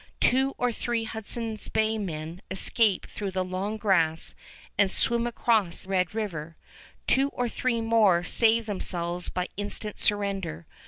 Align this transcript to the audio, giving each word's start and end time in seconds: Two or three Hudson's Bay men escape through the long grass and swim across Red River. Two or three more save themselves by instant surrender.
Two 0.19 0.55
or 0.57 0.71
three 0.71 1.03
Hudson's 1.03 1.67
Bay 1.69 1.99
men 1.99 2.41
escape 2.49 3.05
through 3.05 3.29
the 3.29 3.45
long 3.45 3.77
grass 3.77 4.33
and 4.75 4.89
swim 4.89 5.27
across 5.27 5.85
Red 5.85 6.15
River. 6.15 6.57
Two 7.05 7.29
or 7.33 7.47
three 7.47 7.81
more 7.81 8.23
save 8.23 8.65
themselves 8.65 9.29
by 9.29 9.47
instant 9.57 9.99
surrender. 9.99 10.65